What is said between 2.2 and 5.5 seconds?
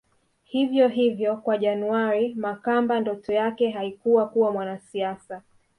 Makamba ndoto yake haikuwa kuwa mwanasiasa